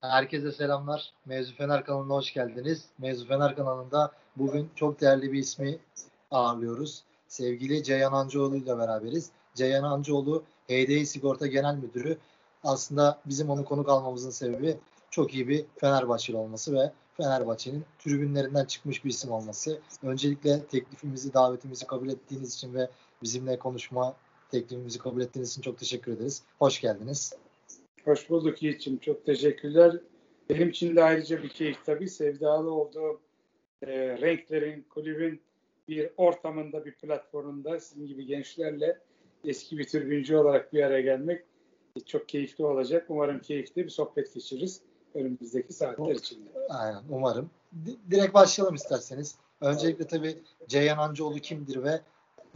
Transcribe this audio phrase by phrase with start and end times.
[0.00, 1.12] Herkese selamlar.
[1.26, 2.84] Mevzu Fener kanalına hoş geldiniz.
[2.98, 5.78] Mevzu Fener kanalında bugün çok değerli bir ismi
[6.30, 7.04] ağırlıyoruz.
[7.28, 9.30] Sevgili Ceyhan Ancıoğlu ile beraberiz.
[9.54, 12.18] Ceyhan Ancıoğlu HDI Sigorta Genel Müdürü.
[12.64, 14.76] Aslında bizim onu konuk almamızın sebebi
[15.10, 19.80] çok iyi bir Fenerbahçeli olması ve Fenerbahçe'nin tribünlerinden çıkmış bir isim olması.
[20.02, 22.90] Öncelikle teklifimizi, davetimizi kabul ettiğiniz için ve
[23.22, 24.14] bizimle konuşma
[24.50, 26.42] teklifimizi kabul ettiğiniz için çok teşekkür ederiz.
[26.58, 27.32] Hoş geldiniz.
[28.04, 28.98] Hoş bulduk Yiğit'ciğim.
[28.98, 30.00] Çok teşekkürler.
[30.50, 32.08] Benim için de ayrıca bir keyif tabii.
[32.08, 33.20] Sevdalı olduğum
[33.82, 35.40] e, renklerin, kulübün
[35.88, 38.98] bir ortamında, bir platformunda sizin gibi gençlerle
[39.44, 41.44] eski bir tribüncü olarak bir araya gelmek
[42.06, 43.06] çok keyifli olacak.
[43.08, 44.80] Umarım keyifli bir sohbet geçiririz
[45.14, 46.48] önümüzdeki saatler içinde.
[46.68, 47.50] Aynen umarım.
[48.10, 49.38] Direkt başlayalım isterseniz.
[49.60, 52.00] Öncelikle tabii Ceyhan Ancıoğlu kimdir ve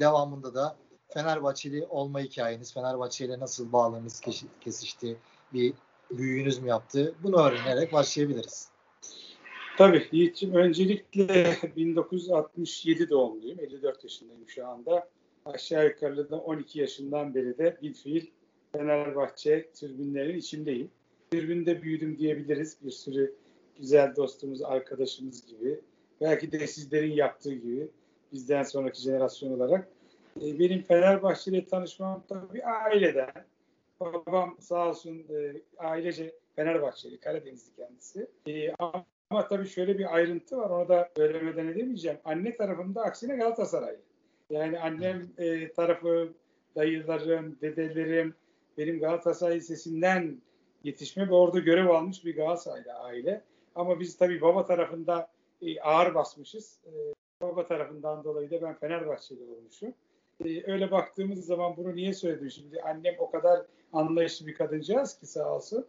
[0.01, 0.77] devamında da
[1.15, 4.21] Fenerbahçeli olma hikayeniz, Fenerbahçe ile nasıl bağlarınız
[4.61, 5.17] kesişti,
[5.53, 5.73] bir
[6.11, 7.15] büyüğünüz mü yaptı?
[7.23, 8.69] Bunu öğrenerek başlayabiliriz.
[9.79, 13.61] Tabii Yiğit'ciğim öncelikle 1967 doğumluyum.
[13.61, 15.09] 54 yaşındayım şu anda.
[15.45, 18.27] Aşağı yukarı da 12 yaşından beri de bir fiil
[18.73, 20.91] Fenerbahçe tribünlerin içindeyim.
[21.31, 22.77] Tribünde büyüdüm diyebiliriz.
[22.85, 23.35] Bir sürü
[23.79, 25.81] güzel dostumuz, arkadaşımız gibi.
[26.21, 27.89] Belki de sizlerin yaptığı gibi
[28.33, 29.89] bizden sonraki jenerasyon olarak.
[30.43, 33.31] E, benim Fenerbahçe ile tanışmam tabii aileden.
[34.01, 38.27] Babam sağ olsun e, ailece Fenerbahçeli, Karadenizli kendisi.
[38.47, 38.75] E,
[39.31, 40.71] ama, tabii şöyle bir ayrıntı var.
[40.71, 42.19] Onu da söylemeden edemeyeceğim.
[42.25, 44.01] Anne tarafında aksine Galatasaraylı.
[44.51, 46.33] Yani annem e, tarafı,
[46.77, 48.35] dayılarım, dedelerim
[48.79, 50.43] benim Galatasaray Lisesi'nden
[50.85, 53.43] yetişme ve orada görev almış bir Galatasaraylı aile.
[53.75, 55.29] Ama biz tabii baba tarafında
[55.63, 56.79] e, ağır basmışız.
[56.87, 56.93] E,
[57.43, 59.95] baba tarafından dolayı da ben Fenerbahçeli olmuşum.
[60.45, 62.51] E, öyle baktığımız zaman bunu niye söyledim?
[62.51, 65.87] Şimdi annem o kadar anlayışlı bir kadıncağız ki sağ olsun.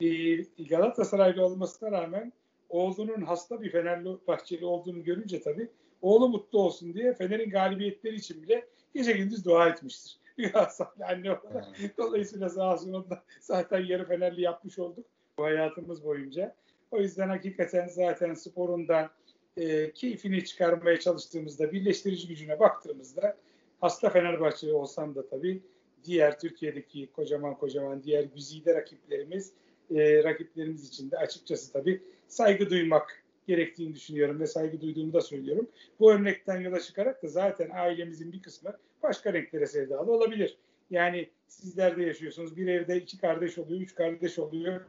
[0.00, 2.32] E, Galatasaraylı olmasına rağmen
[2.68, 5.68] oğlunun hasta bir Fenerbahçeli olduğunu görünce tabii
[6.02, 10.18] oğlu mutlu olsun diye Fener'in galibiyetleri için bile gece gündüz dua etmiştir.
[10.38, 11.64] Galatasaray anne olarak.
[11.98, 15.06] Dolayısıyla sağ olsun onda zaten yarı Fenerli yapmış olduk
[15.38, 16.54] bu hayatımız boyunca.
[16.90, 19.10] O yüzden hakikaten zaten sporundan
[19.56, 23.36] e, keyfini çıkarmaya çalıştığımızda, birleştirici gücüne baktığımızda
[23.80, 25.62] hasta Fenerbahçeli olsam da tabii
[26.04, 29.52] diğer Türkiye'deki kocaman kocaman diğer güzide rakiplerimiz
[29.94, 35.68] e, rakiplerimiz için de açıkçası tabii saygı duymak gerektiğini düşünüyorum ve saygı duyduğumu da söylüyorum.
[36.00, 38.72] Bu örnekten yola çıkarak da zaten ailemizin bir kısmı
[39.02, 40.56] başka renklere sevdalı olabilir.
[40.90, 42.56] Yani sizler de yaşıyorsunuz.
[42.56, 44.80] Bir evde iki kardeş oluyor, üç kardeş oluyor.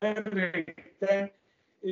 [0.00, 1.30] Her renkten
[1.82, 1.88] e,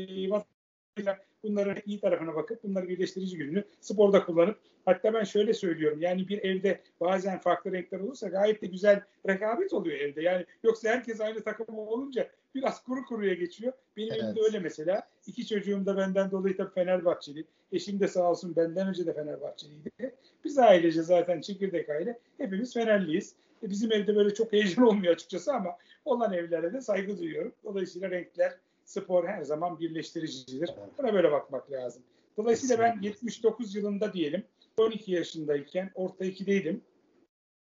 [1.44, 6.38] bunların iyi tarafına bakıp bunları birleştirici gücünü sporda kullanıp hatta ben şöyle söylüyorum yani bir
[6.38, 10.22] evde bazen farklı renkler olursa gayet de güzel rekabet oluyor evde.
[10.22, 13.72] Yani yoksa herkes aynı takım olunca biraz kuru kuruya geçiyor.
[13.96, 14.22] Benim evet.
[14.22, 15.08] evimde öyle mesela.
[15.26, 17.44] İki çocuğum da benden dolayı tabii Fenerbahçeli.
[17.72, 19.90] Eşim de sağ olsun benden önce de Fenerbahçeliydi.
[20.44, 22.18] Biz ailece zaten çekirdek aile.
[22.38, 23.34] Hepimiz Fenerliyiz.
[23.62, 27.52] E bizim evde böyle çok heyecan olmuyor açıkçası ama olan evlere de saygı duyuyorum.
[27.64, 28.56] Dolayısıyla renkler
[28.90, 30.70] spor her zaman birleştiricidir.
[30.98, 32.02] Buna böyle bakmak lazım.
[32.36, 34.44] Dolayısıyla ben 79 yılında diyelim
[34.76, 36.80] 12 yaşındayken orta 2'deydim.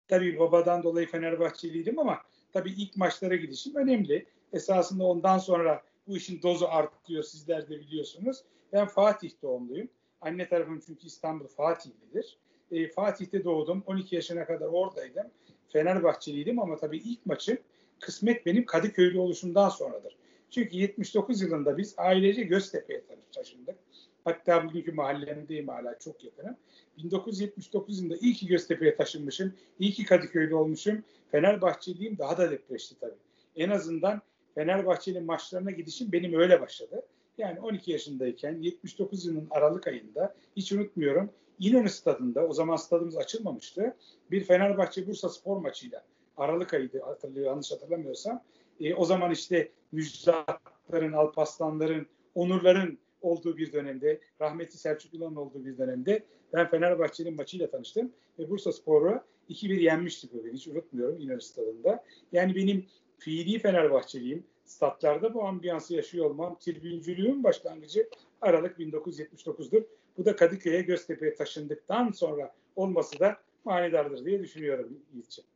[0.07, 2.21] Tabii babadan dolayı Fenerbahçeliydim ama
[2.53, 4.25] tabii ilk maçlara gidişim önemli.
[4.53, 8.43] Esasında ondan sonra bu işin dozu artıyor sizler de biliyorsunuz.
[8.73, 9.89] Ben Fatih doğumluyum.
[10.21, 12.38] Anne tarafım çünkü İstanbul Fatihlidir.
[12.71, 13.83] E, Fatih'te doğdum.
[13.85, 15.27] 12 yaşına kadar oradaydım.
[15.69, 17.57] Fenerbahçeliydim ama tabii ilk maçım
[17.99, 20.20] kısmet benim Kadıköy'lü oluşumdan sonradır.
[20.51, 23.03] Çünkü 79 yılında biz ailece Göztepe'ye
[23.35, 23.75] taşındık.
[24.23, 26.56] Hatta bugünkü mahallemdeyim hala çok yakınım.
[26.97, 29.53] 1979 yılında iyi ki Göztepe'ye taşınmışım.
[29.79, 31.03] İyi ki Kadıköy'de olmuşum.
[31.31, 33.16] Fenerbahçeliyim daha da depreşti tabii.
[33.56, 34.22] En azından
[34.56, 37.01] Fenerbahçe'nin maçlarına gidişim benim öyle başladı.
[37.38, 41.31] Yani 12 yaşındayken 79 yılının Aralık ayında hiç unutmuyorum
[41.62, 43.95] İnönü stadında o zaman stadımız açılmamıştı.
[44.31, 46.03] Bir Fenerbahçe Bursa spor maçıyla
[46.38, 48.44] Aralık ayıydı hatırlıyor yanlış hatırlamıyorsam.
[48.81, 55.78] E, o zaman işte Müjdatların, Alpaslanların, Onurların olduğu bir dönemde, rahmetli Selçuk Yılan'ın olduğu bir
[55.78, 56.24] dönemde
[56.54, 60.54] ben Fenerbahçe'nin maçıyla tanıştım ve Bursa Spor'u 2-1 yenmiştik bugün.
[60.54, 62.04] Hiç unutmuyorum İnönü Stadı'nda.
[62.31, 62.86] Yani benim
[63.19, 64.44] fiili Fenerbahçeliyim.
[64.66, 68.10] Statlarda bu ambiyansı yaşıyor olmam, tribüncülüğün başlangıcı
[68.42, 69.84] Aralık 1979'dur.
[70.18, 75.50] Bu da Kadıköy'e Göztepe'ye taşındıktan sonra olması da manidardır diye düşünüyorum Yiğit'ciğim.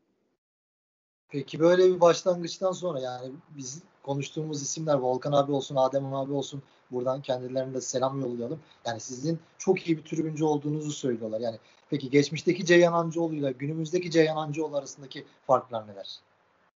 [1.35, 6.63] Peki böyle bir başlangıçtan sonra yani biz konuştuğumuz isimler Volkan abi olsun, Adem abi olsun
[6.91, 8.59] buradan kendilerine de selam yollayalım.
[8.85, 11.39] Yani sizin çok iyi bir tribüncü olduğunuzu söylüyorlar.
[11.39, 11.57] Yani
[11.89, 16.19] peki geçmişteki Ceyhan Ancıoğlu ile günümüzdeki Ceyhan Ancıoğlu arasındaki farklar neler?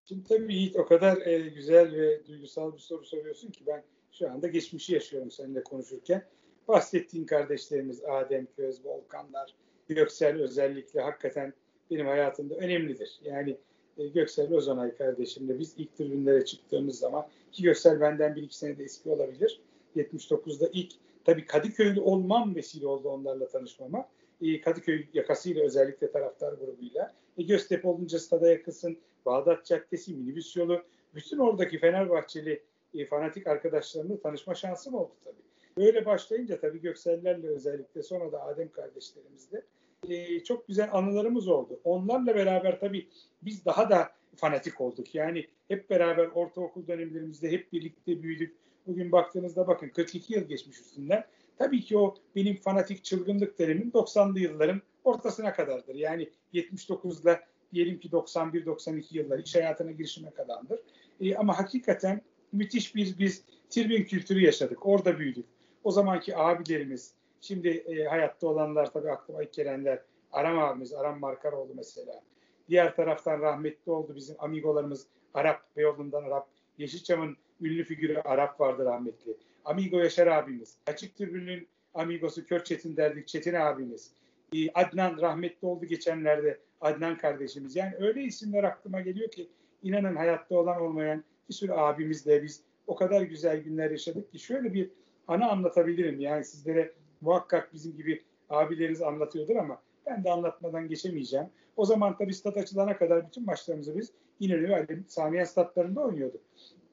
[0.06, 4.32] Şimdi tabii Yiğit o kadar e, güzel ve duygusal bir soru soruyorsun ki ben şu
[4.32, 6.26] anda geçmişi yaşıyorum seninle konuşurken.
[6.68, 9.56] Bahsettiğin kardeşlerimiz Adem Köz, Volkanlar,
[9.88, 11.54] Göksel özellikle hakikaten
[11.92, 13.20] benim hayatımda önemlidir.
[13.24, 13.58] Yani
[14.00, 18.78] e, Göksel Ozanay kardeşimle biz ilk tribünlere çıktığımız zaman ki Göksel benden bir iki sene
[18.78, 19.60] de eski olabilir.
[19.96, 20.92] 79'da ilk
[21.26, 24.10] tabii Kadıköylü olmam vesile oldu onlarla tanışmama.
[24.42, 27.14] E, Kadıköy yakasıyla özellikle taraftar grubuyla.
[27.38, 28.98] E, Göztepe olunca stada yakınsın.
[29.26, 30.84] Bağdat Caddesi, minibüs yolu.
[31.16, 32.64] Bütün oradaki Fenerbahçeli
[32.94, 35.50] e, fanatik arkadaşlarımla tanışma şansım oldu tabii.
[35.78, 39.64] Böyle başlayınca tabii Göksellerle özellikle sonra da Adem kardeşlerimizle
[40.08, 41.80] e, çok güzel anılarımız oldu.
[41.84, 43.08] Onlarla beraber tabii
[43.42, 45.16] biz daha da fanatik olduk.
[45.16, 48.56] Yani hep beraber ortaokul dönemlerimizde hep birlikte büyüdük.
[48.88, 51.26] Bugün baktığınızda bakın 42 yıl geçmiş üstünden.
[51.58, 55.96] Tabii ki o benim fanatik çılgınlık dönemim 90'lı yılların ortasına kadardır.
[55.96, 57.40] Yani 79'da
[57.74, 60.80] diyelim ki 91-92 yıllar iş hayatına girişime kadardır.
[61.22, 62.22] E, ama hakikaten
[62.52, 64.86] müthiş bir biz tribün kültürü yaşadık.
[64.86, 65.46] Orada büyüdük.
[65.84, 70.00] O zamanki abilerimiz, şimdi e, hayatta olanlar tabii aklıma ilk gelenler
[70.32, 72.22] Aram abimiz, Aram Markaroğlu mesela.
[72.70, 76.48] Diğer taraftan rahmetli oldu bizim amigolarımız Arap, Beyoğlu'ndan Arap.
[76.78, 79.38] Yeşilçam'ın ünlü figürü Arap vardı rahmetli.
[79.66, 80.78] Amigo Yaşar abimiz.
[80.88, 84.12] Açık Tribün'ün amigosu Kör Çetin derdik Çetin abimiz.
[84.54, 87.76] E, Adnan rahmetli oldu geçenlerde Adnan kardeşimiz.
[87.76, 89.50] Yani öyle isimler aklıma geliyor ki
[89.84, 94.74] inanın hayatta olan olmayan bir sürü abimizle biz o kadar güzel günler yaşadık ki şöyle
[94.74, 94.90] bir
[95.28, 96.20] anı anlatabilirim.
[96.20, 101.48] Yani sizlere muhakkak bizim gibi abileriniz anlatıyordur ama ben de anlatmadan geçemeyeceğim.
[101.78, 106.42] O zaman tabii stat açılana kadar bütün maçlarımızı biz İnönü ve Saniye statlarında oynuyorduk.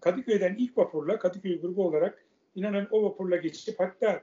[0.01, 2.25] Kadıköy'den ilk vapurla Kadıköy grubu olarak
[2.55, 4.23] inanın o vapurla geçip hatta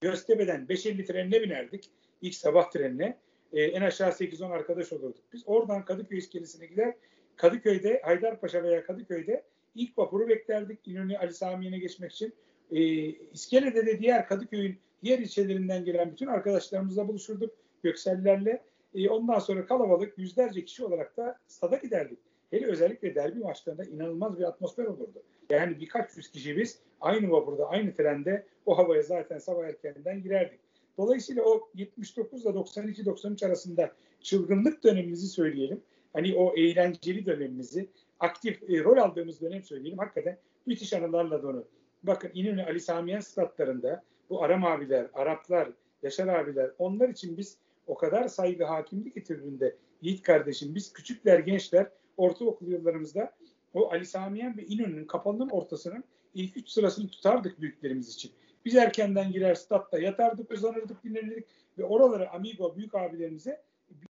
[0.00, 1.90] Göztepe'den 5.50 trenine binerdik.
[2.22, 3.18] İlk sabah trenine.
[3.52, 5.24] Ee, en aşağı 8-10 arkadaş olurduk.
[5.32, 6.94] Biz oradan Kadıköy iskelesine gider
[7.36, 9.44] Kadıköy'de Haydarpaşa veya Kadıköy'de
[9.74, 12.34] ilk vapuru beklerdik İnönü Ali Samiye'ne geçmek için.
[12.70, 12.80] E,
[13.32, 18.62] İskele'de de diğer Kadıköy'ün diğer ilçelerinden gelen bütün arkadaşlarımızla buluşurduk Göksellerle.
[18.94, 22.18] E, ondan sonra kalabalık yüzlerce kişi olarak da stada giderdik.
[22.50, 25.22] Hele özellikle derbi maçlarında inanılmaz bir atmosfer olurdu.
[25.50, 30.60] Yani birkaç yüz kişi biz aynı vapurda, aynı trende o havaya zaten sabah erkeninden girerdik.
[30.98, 35.82] Dolayısıyla o 79 ile 92-93 arasında çılgınlık dönemimizi söyleyelim.
[36.12, 37.88] Hani o eğlenceli dönemimizi,
[38.20, 39.98] aktif e, rol aldığımız dönem söyleyelim.
[39.98, 41.68] Hakikaten müthiş anılarla dolu.
[42.02, 45.68] Bakın İnönü Ali Samiyen statlarında bu Aram abiler, Araplar,
[46.02, 49.76] Yaşar abiler onlar için biz o kadar saygı hakimdi ki.
[50.02, 51.86] Yiğit kardeşim biz küçükler, gençler
[52.16, 53.32] ortaokul yıllarımızda
[53.74, 58.32] o Ali Samiyen ve İnönü'nün kapalının ortasının ilk üç sırasını tutardık büyüklerimiz için.
[58.64, 61.46] Biz erkenden girer statta yatardık, uzanırdık, dinlenirdik
[61.78, 63.62] ve oralara amigo büyük abilerimize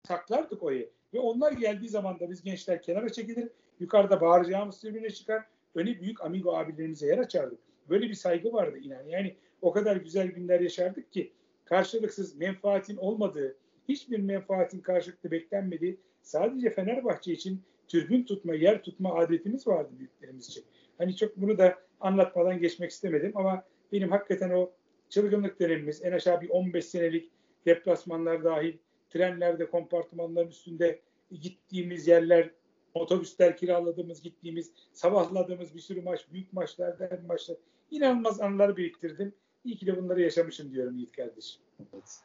[0.08, 0.72] saklardık o
[1.14, 5.46] Ve onlar geldiği zaman da biz gençler kenara çekilir, yukarıda bağıracağımız tribüne çıkar,
[5.76, 7.60] öne büyük amigo abilerimize yer açardık.
[7.90, 9.04] Böyle bir saygı vardı inan.
[9.08, 11.32] Yani o kadar güzel günler yaşardık ki
[11.66, 13.56] karşılıksız menfaatin olmadığı,
[13.90, 20.64] hiçbir menfaatin karşılıklı beklenmediği, sadece Fenerbahçe için türbün tutma, yer tutma adetimiz vardı büyüklerimiz için.
[20.98, 24.72] Hani çok bunu da anlatmadan geçmek istemedim ama benim hakikaten o
[25.10, 27.32] çılgınlık dönemimiz en aşağı bir 15 senelik
[27.66, 28.74] deplasmanlar dahil
[29.10, 31.00] trenlerde, kompartımanların üstünde
[31.32, 32.50] gittiğimiz yerler,
[32.94, 36.96] otobüsler kiraladığımız, gittiğimiz, sabahladığımız bir sürü maç, büyük maçlar,
[37.28, 37.58] maçlar.
[37.92, 39.33] İnanılmaz anılar biriktirdim.
[39.66, 41.61] İyi ki de bunları yaşamışım diyorum Yiğit kardeşim.
[41.80, 42.21] Evet.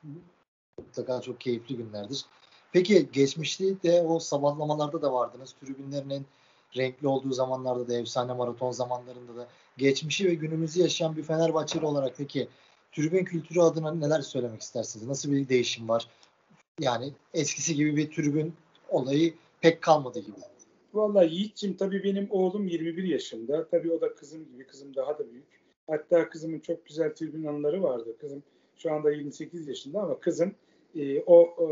[0.78, 2.24] Mutlaka çok keyifli günlerdir.
[2.72, 5.52] Peki geçmişte de o sabahlamalarda da vardınız.
[5.52, 6.26] Tribünlerinin
[6.76, 12.14] renkli olduğu zamanlarda da efsane maraton zamanlarında da geçmişi ve günümüzü yaşayan bir Fenerbahçeli olarak
[12.16, 12.48] peki
[12.92, 15.06] tribün kültürü adına neler söylemek istersiniz?
[15.06, 16.08] Nasıl bir değişim var?
[16.80, 18.54] Yani eskisi gibi bir tribün
[18.88, 20.36] olayı pek kalmadı gibi.
[20.94, 23.68] Vallahi Yiğit'ciğim tabii benim oğlum 21 yaşında.
[23.68, 24.66] Tabii o da kızım gibi.
[24.66, 25.63] Kızım daha da büyük.
[25.86, 28.16] Hatta kızımın çok güzel tribün anıları vardı.
[28.18, 28.42] Kızım
[28.76, 30.54] şu anda 28 yaşında ama kızım
[30.96, 31.66] e, o e,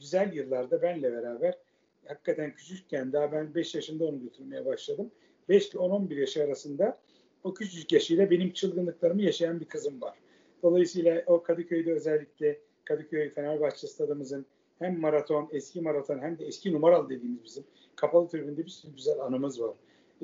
[0.00, 1.58] güzel yıllarda benle beraber
[2.06, 5.10] hakikaten küçükken daha ben 5 yaşında onu götürmeye başladım.
[5.48, 6.98] 5 ile 10-11 yaş arasında
[7.44, 10.18] o küçücük yaşıyla benim çılgınlıklarımı yaşayan bir kızım var.
[10.62, 14.46] Dolayısıyla o Kadıköy'de özellikle Kadıköy Fenerbahçe stadımızın
[14.78, 17.64] hem maraton, eski maraton hem de eski numaralı dediğimiz bizim
[17.96, 19.74] kapalı tribünde bir sürü güzel anımız var.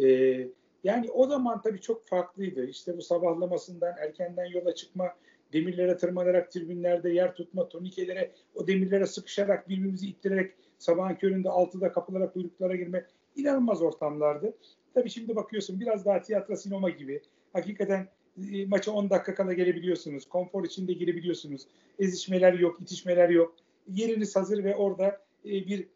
[0.03, 0.49] Ee,
[0.85, 2.67] yani o zaman tabii çok farklıydı.
[2.67, 5.15] İşte bu sabahlamasından, erkenden yola çıkma,
[5.53, 12.33] demirlere tırmanarak tribünlerde yer tutma, turnikelere, o demirlere sıkışarak, birbirimizi ittirerek sabahın köründe altıda kapılara,
[12.33, 13.07] kuyruklara girme
[13.37, 14.55] inanılmaz ortamlardı.
[14.95, 17.23] Tabii şimdi bakıyorsun biraz daha tiyatro sinema gibi.
[17.53, 18.09] Hakikaten
[18.53, 20.29] e, maça 10 dakika kala gelebiliyorsunuz.
[20.29, 21.67] Konfor içinde girebiliyorsunuz.
[21.99, 23.57] Ezişmeler yok, itişmeler yok.
[23.89, 25.07] Yeriniz hazır ve orada
[25.45, 25.89] e, bir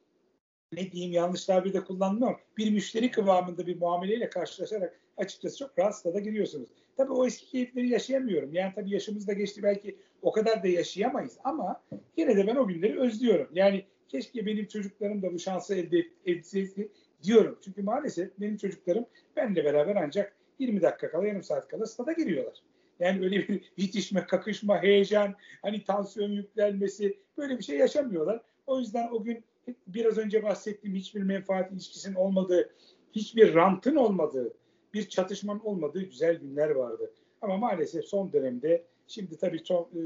[0.76, 2.37] ne diyeyim yanlış tabir de kullanmam.
[2.59, 6.69] Bir müşteri kıvamında bir muameleyle karşılaşarak açıkçası çok rahatsız da giriyorsunuz.
[6.97, 8.54] Tabii o eski keyifleri yaşayamıyorum.
[8.54, 11.83] Yani tabii yaşımız da geçti belki o kadar da yaşayamayız ama
[12.16, 13.49] yine de ben o günleri özlüyorum.
[13.52, 16.88] Yani keşke benim çocuklarım da bu şansı elde etseydi
[17.23, 17.59] diyorum.
[17.64, 22.54] Çünkü maalesef benim çocuklarım benimle beraber ancak 20 dakika kala yarım saat kala stada giriyorlar.
[23.00, 28.43] Yani öyle bir bitişme, kakışma, heyecan, hani tansiyon yüklenmesi böyle bir şey yaşamıyorlar.
[28.66, 29.45] O yüzden o gün
[29.87, 32.71] biraz önce bahsettiğim hiçbir menfaat ilişkisinin olmadığı,
[33.12, 34.54] hiçbir rantın olmadığı,
[34.94, 37.12] bir çatışmanın olmadığı güzel günler vardı.
[37.42, 40.00] Ama maalesef son dönemde, şimdi tabii son e,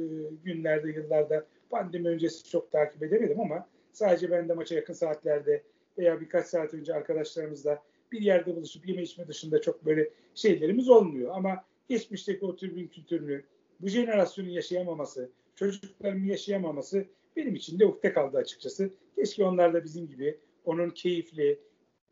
[0.45, 5.62] günlerde, yıllarda pandemi öncesi çok takip edemedim ama sadece ben de maça yakın saatlerde
[5.99, 11.31] veya birkaç saat önce arkadaşlarımızla bir yerde buluşup yeme içme dışında çok böyle şeylerimiz olmuyor.
[11.35, 13.43] Ama geçmişteki o tribün kültürünü,
[13.81, 17.05] bu jenerasyonun yaşayamaması, çocukların yaşayamaması
[17.38, 18.90] benim için de ukde kaldı açıkçası.
[19.16, 21.59] Keşke onlar da bizim gibi onun keyifli,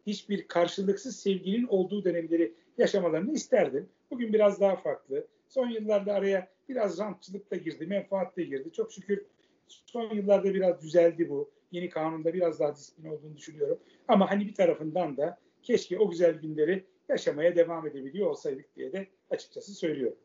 [0.07, 3.89] hiçbir karşılıksız sevginin olduğu dönemleri yaşamalarını isterdim.
[4.11, 5.27] Bugün biraz daha farklı.
[5.49, 8.73] Son yıllarda araya biraz rantçılık da girdi, menfaat da girdi.
[8.73, 9.27] Çok şükür
[9.69, 11.51] son yıllarda biraz düzeldi bu.
[11.73, 13.79] Yeni kanunda biraz daha disiplin olduğunu düşünüyorum.
[14.09, 19.07] Ama hani bir tarafından da keşke o güzel günleri yaşamaya devam edebiliyor olsaydık diye de
[19.31, 20.19] açıkçası söylüyorum.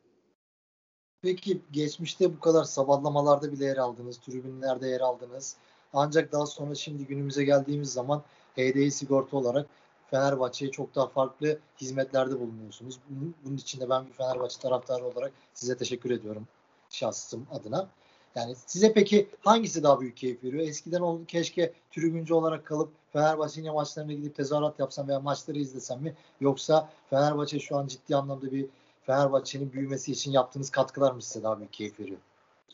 [1.22, 5.56] Peki geçmişte bu kadar sabahlamalarda bile yer aldınız, tribünlerde yer aldınız.
[5.94, 8.24] Ancak daha sonra şimdi günümüze geldiğimiz zaman
[8.58, 9.68] HDI sigorta olarak
[10.12, 13.00] Fenerbahçe'ye çok daha farklı hizmetlerde bulunuyorsunuz.
[13.10, 16.48] Bunun, bunun için de ben bir Fenerbahçe taraftarı olarak size teşekkür ediyorum
[16.90, 17.88] şahsım adına.
[18.36, 20.64] Yani size peki hangisi daha büyük keyif veriyor?
[20.64, 26.16] Eskiden oldu keşke tribüncü olarak kalıp Fenerbahçe'nin maçlarına gidip tezahürat yapsam veya maçları izlesem mi?
[26.42, 28.66] Yoksa Fenerbahçe şu an ciddi anlamda bir
[29.02, 32.18] Fenerbahçe'nin büyümesi için yaptığınız katkılar mı size daha büyük keyif veriyor?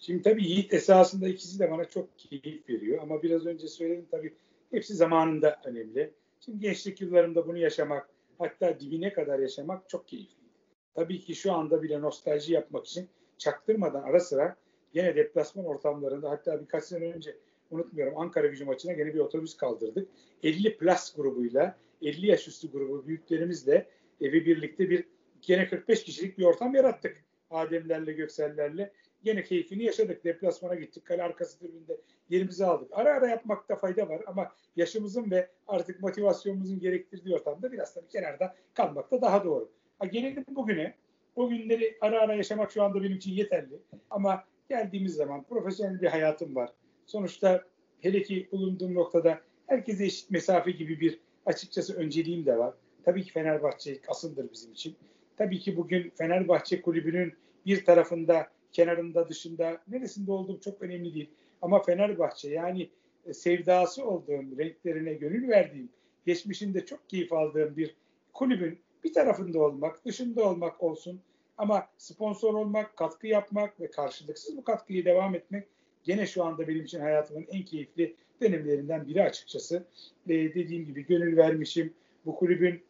[0.01, 2.99] Şimdi tabii Yiğit esasında ikisi de bana çok keyif veriyor.
[3.01, 4.33] Ama biraz önce söyledim tabii
[4.71, 6.11] hepsi zamanında önemli.
[6.39, 10.47] Şimdi gençlik yıllarımda bunu yaşamak, hatta dibine kadar yaşamak çok keyifli.
[10.95, 13.07] Tabii ki şu anda bile nostalji yapmak için
[13.37, 14.55] çaktırmadan ara sıra
[14.93, 17.37] Yine deplasman ortamlarında hatta birkaç sene önce
[17.71, 20.09] unutmuyorum Ankara gücü maçına gene bir otobüs kaldırdık.
[20.43, 23.87] 50 plus grubuyla 50 yaş üstü grubu büyüklerimizle
[24.21, 25.05] evi birlikte bir
[25.47, 27.23] gene 45 kişilik bir ortam yarattık.
[27.49, 28.91] Ademlerle, Göksellerle.
[29.23, 30.23] Gene keyfini yaşadık.
[30.23, 31.05] Deplasmana gittik.
[31.05, 31.97] Kale arkası tribünde
[32.29, 32.89] yerimizi aldık.
[32.91, 38.55] Ara ara yapmakta fayda var ama yaşımızın ve artık motivasyonumuzun gerektirdiği ortamda biraz tabii kenarda
[38.73, 39.71] kalmakta daha doğru.
[39.99, 40.95] Ha, gelelim bugüne.
[41.35, 43.79] O günleri ara ara yaşamak şu anda benim için yeterli.
[44.09, 46.69] Ama geldiğimiz zaman profesyonel bir hayatım var.
[47.05, 47.63] Sonuçta
[48.01, 52.73] hele ki bulunduğum noktada herkese eşit mesafe gibi bir açıkçası önceliğim de var.
[53.03, 54.95] Tabii ki Fenerbahçe asıldır bizim için.
[55.37, 57.33] Tabii ki bugün Fenerbahçe kulübünün
[57.65, 61.29] bir tarafında, kenarında, dışında, neresinde olduğum çok önemli değil.
[61.61, 62.89] Ama Fenerbahçe yani
[63.25, 65.89] e, sevdası olduğum, renklerine gönül verdiğim,
[66.25, 67.95] geçmişinde çok keyif aldığım bir
[68.33, 71.21] kulübün bir tarafında olmak, dışında olmak olsun
[71.57, 75.67] ama sponsor olmak, katkı yapmak ve karşılıksız bu katkıyı devam etmek
[76.03, 79.87] gene şu anda benim için hayatımın en keyifli dönemlerinden biri açıkçası.
[80.29, 81.93] Ee, dediğim gibi gönül vermişim.
[82.25, 82.83] Bu kulübün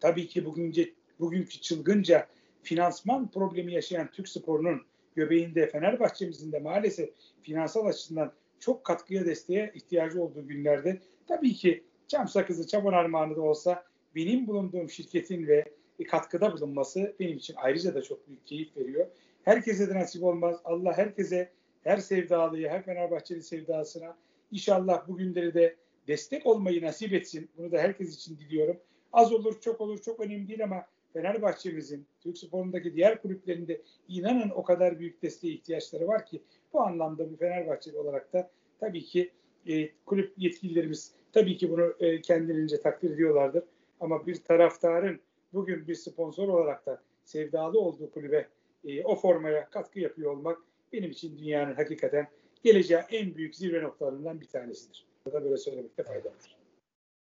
[0.00, 0.90] tabii ki bugünce,
[1.20, 2.26] bugünkü çılgınca
[2.62, 4.82] finansman problemi yaşayan Türk sporunun
[5.14, 7.10] göbeğinde Fenerbahçe'mizin de maalesef
[7.42, 13.40] finansal açısından çok katkıya desteğe ihtiyacı olduğu günlerde tabii ki cam sakızı çaban armağanı da
[13.40, 15.64] olsa benim bulunduğum şirketin ve
[16.08, 19.06] katkıda bulunması benim için ayrıca da çok büyük keyif veriyor.
[19.42, 20.60] Herkese de nasip olmaz.
[20.64, 21.52] Allah herkese,
[21.84, 24.16] her sevdalıyı, her Fenerbahçeli sevdasına
[24.50, 25.76] inşallah bu günleri de
[26.08, 27.48] destek olmayı nasip etsin.
[27.58, 28.76] Bunu da herkes için diliyorum.
[29.12, 34.62] Az olur, çok olur, çok önemli değil ama Fenerbahçe'mizin, Türk sporundaki diğer kulüplerinde inanın o
[34.62, 36.42] kadar büyük desteğe ihtiyaçları var ki
[36.72, 39.30] bu anlamda bir Fenerbahçeli olarak da tabii ki
[39.66, 43.64] e, kulüp yetkililerimiz tabii ki bunu e, kendilerince takdir ediyorlardır.
[44.00, 45.20] Ama bir taraftarın
[45.52, 48.48] bugün bir sponsor olarak da sevdalı olduğu kulübe
[48.84, 50.58] e, o formaya katkı yapıyor olmak
[50.92, 52.28] benim için dünyanın hakikaten
[52.62, 55.06] geleceği en büyük zirve noktalarından bir tanesidir.
[55.26, 56.53] Burada böyle söylemekte fayda var.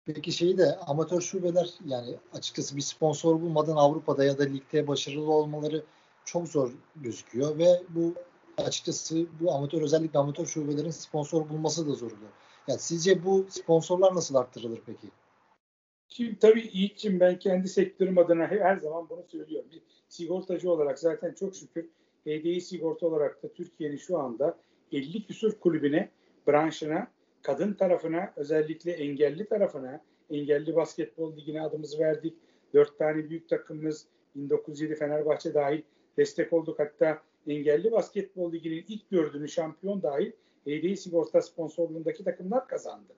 [0.06, 5.32] Peki şeyi de amatör şubeler yani açıkçası bir sponsor bulmadan Avrupa'da ya da ligde başarılı
[5.32, 5.84] olmaları
[6.24, 8.14] çok zor gözüküyor ve bu
[8.58, 12.30] açıkçası bu amatör özellikle amatör şubelerin sponsor bulması da zor oluyor.
[12.68, 15.06] Yani sizce bu sponsorlar nasıl arttırılır peki?
[16.08, 19.70] Şimdi tabii Yiğit'ciğim ben kendi sektörüm adına her zaman bunu söylüyorum.
[19.72, 21.88] Bir sigortacı olarak zaten çok şükür
[22.26, 24.58] HDI sigorta olarak da Türkiye'nin şu anda
[24.92, 26.10] 50 küsur kulübüne,
[26.46, 27.08] branşına,
[27.46, 30.00] kadın tarafına, özellikle engelli tarafına,
[30.30, 32.34] engelli basketbol ligine adımızı verdik.
[32.74, 35.82] Dört tane büyük takımımız 1907 Fenerbahçe dahil
[36.16, 36.78] destek olduk.
[36.78, 40.32] Hatta engelli basketbol liginin ilk dördünü şampiyon dahil
[40.66, 43.12] HDI sigorta sponsorluğundaki takımlar kazandı.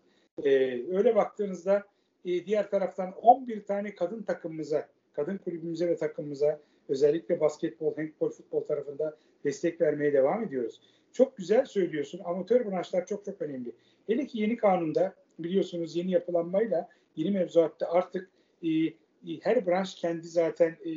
[0.45, 0.51] E,
[0.97, 1.85] öyle baktığınızda
[2.25, 8.61] e, diğer taraftan 11 tane kadın takımımıza, kadın kulübümüze ve takımımıza özellikle basketbol, handball, futbol
[8.61, 10.81] tarafında destek vermeye devam ediyoruz.
[11.13, 12.21] Çok güzel söylüyorsun.
[12.25, 13.73] Amatör branşlar çok çok önemli.
[14.09, 18.31] Hele ki yeni kanunda biliyorsunuz yeni yapılanmayla yeni mevzuatta artık
[18.63, 18.95] e, e,
[19.43, 20.91] her branş kendi zaten e,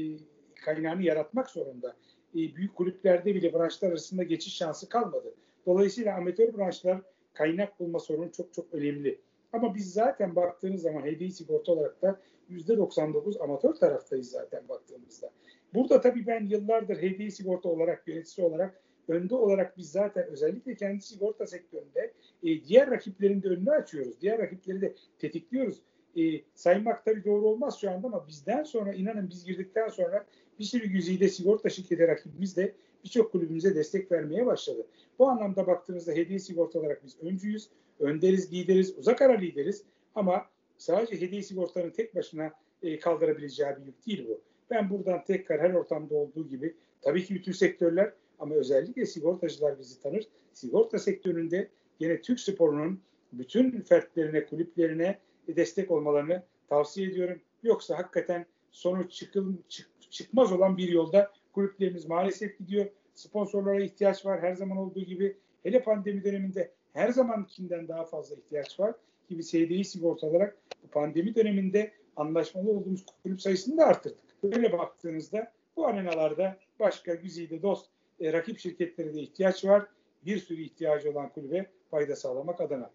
[0.66, 1.96] kaynağını yaratmak zorunda.
[2.36, 5.34] E, büyük kulüplerde bile branşlar arasında geçiş şansı kalmadı.
[5.66, 7.02] Dolayısıyla amatör branşlar
[7.34, 9.20] kaynak bulma sorunu çok çok önemli.
[9.54, 15.32] Ama biz zaten baktığınız zaman hediye sigorta olarak da %99 amatör taraftayız zaten baktığımızda.
[15.74, 21.02] Burada tabii ben yıllardır hediye sigorta olarak, yöneticisi olarak önde olarak biz zaten özellikle kendi
[21.02, 22.11] sigorta sektöründe
[22.44, 24.22] e, diğer rakiplerin de önünü açıyoruz.
[24.22, 25.82] Diğer rakipleri de tetikliyoruz.
[26.18, 26.22] E,
[26.56, 30.26] saymak tabii doğru olmaz şu anda ama bizden sonra inanın biz girdikten sonra
[30.60, 34.88] bir sürü güzide sigorta şirketi rakibimiz de birçok kulübümüze destek vermeye başladı.
[35.20, 37.70] Bu anlamda baktığınızda hediye sigorta olarak biz öncüyüz,
[38.00, 39.84] önderiz, lideriz, uzak ara lideriz
[40.16, 40.46] ama
[40.78, 42.52] sadece hediye sigortanın tek başına
[42.84, 44.42] e, kaldırabileceği bir yük değil bu.
[44.70, 50.02] Ben buradan tekrar her ortamda olduğu gibi tabii ki bütün sektörler ama özellikle sigortacılar bizi
[50.02, 50.28] tanır.
[50.54, 51.70] Sigorta sektöründe
[52.02, 53.02] yine Türk sporunun
[53.34, 57.42] bütün fertlerine, kulüplerine destek olmalarını tavsiye ediyorum.
[57.64, 62.86] Yoksa hakikaten sonuç çıkıl, çık, çıkmaz olan bir yolda kulüplerimiz maalesef gidiyor.
[63.14, 65.38] Sponsorlara ihtiyaç var her zaman olduğu gibi.
[65.64, 68.96] Hele pandemi döneminde her zamankinden daha fazla ihtiyaç var.
[69.28, 74.44] Ki biz HDI sigorta olarak bu pandemi döneminde anlaşmalı olduğumuz kulüp sayısını da arttırdık.
[74.44, 77.86] Böyle baktığınızda bu arenalarda başka güzide dost
[78.20, 79.88] e, rakip şirketlere de ihtiyaç var.
[80.26, 82.92] Bir sürü ihtiyacı olan kulübe fayda sağlamak adına.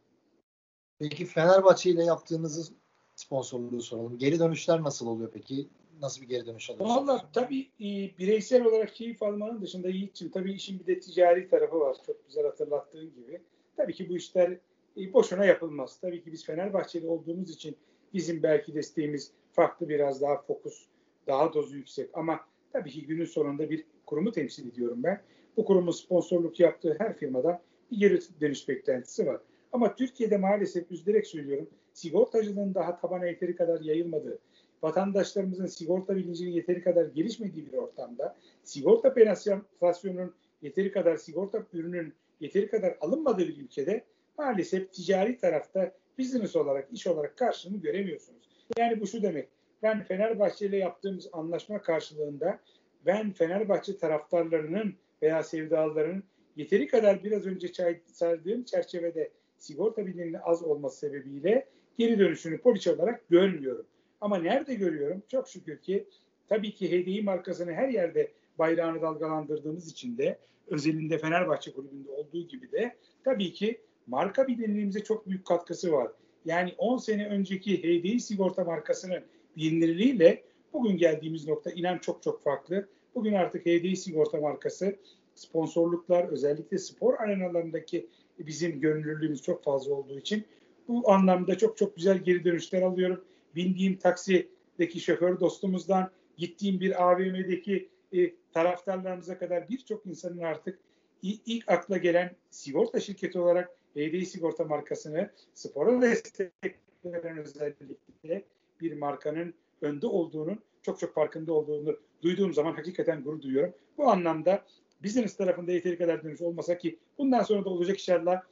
[0.98, 2.72] Peki Fenerbahçe ile yaptığınız
[3.14, 4.18] sponsorluğu soralım.
[4.18, 5.68] Geri dönüşler nasıl oluyor peki?
[6.00, 7.08] Nasıl bir geri dönüş alıyorsunuz?
[7.08, 11.80] Valla tabii e, bireysel olarak keyif almanın dışında Yiğit'ciğim tabii işin bir de ticari tarafı
[11.80, 11.96] var.
[12.06, 13.40] Çok güzel hatırlattığın gibi.
[13.76, 14.58] Tabii ki bu işler
[14.96, 16.00] e, boşuna yapılmaz.
[16.00, 17.76] Tabii ki biz Fenerbahçeli olduğumuz için
[18.14, 20.86] bizim belki desteğimiz farklı biraz daha fokus,
[21.26, 22.10] daha dozu yüksek.
[22.14, 22.40] Ama
[22.72, 25.22] tabii ki günün sonunda bir kurumu temsil ediyorum ben.
[25.56, 29.40] Bu kurumun sponsorluk yaptığı her firmadan bir geri dönüş beklentisi var.
[29.72, 34.38] Ama Türkiye'de maalesef üzülerek söylüyorum sigortacılığın daha tabana yeteri kadar yayılmadığı,
[34.82, 42.68] vatandaşlarımızın sigorta bilincinin yeteri kadar gelişmediği bir ortamda sigorta penetrasyonunun yeteri kadar sigorta ürünün yeteri
[42.68, 44.04] kadar alınmadığı bir ülkede
[44.38, 48.48] maalesef ticari tarafta business olarak, iş olarak karşılığını göremiyorsunuz.
[48.78, 49.48] Yani bu şu demek.
[49.82, 52.60] Ben Fenerbahçe ile yaptığımız anlaşma karşılığında
[53.06, 56.24] ben Fenerbahçe taraftarlarının veya sevdalılarının
[56.56, 57.68] yeteri kadar biraz önce
[58.06, 61.66] saydığım çerçevede sigorta biliminin az olması sebebiyle
[61.98, 63.86] geri dönüşünü poliçe olarak görmüyorum.
[64.20, 65.22] Ama nerede görüyorum?
[65.28, 66.06] Çok şükür ki
[66.48, 72.72] tabii ki HDI markasını her yerde bayrağını dalgalandırdığımız için de özelinde Fenerbahçe kulübünde olduğu gibi
[72.72, 76.10] de tabii ki marka bilinirliğimize çok büyük katkısı var.
[76.44, 79.22] Yani 10 sene önceki HDI sigorta markasının
[79.56, 80.42] bilinirliğiyle
[80.72, 82.88] bugün geldiğimiz nokta inan çok çok farklı.
[83.14, 84.96] Bugün artık HDI sigorta markası
[85.36, 88.06] sponsorluklar özellikle spor arenalarındaki
[88.38, 90.44] bizim gönüllülüğümüz çok fazla olduğu için
[90.88, 93.24] bu anlamda çok çok güzel geri dönüşler alıyorum.
[93.54, 100.78] Bindiğim taksideki şoför dostumuzdan, gittiğim bir AVM'deki e, taraftarlarımıza kadar birçok insanın artık
[101.22, 108.44] ilk, akla gelen sigorta şirketi olarak HDI sigorta markasını spora destekleyen özellikle
[108.80, 113.74] bir markanın önde olduğunun çok çok farkında olduğunu duyduğum zaman hakikaten gurur duyuyorum.
[113.98, 114.64] Bu anlamda
[115.04, 118.42] business tarafında yeteri kadar dönüş olmasa ki bundan sonra da olacak inşallah